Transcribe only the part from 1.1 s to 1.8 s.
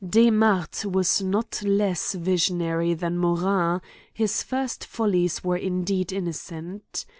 not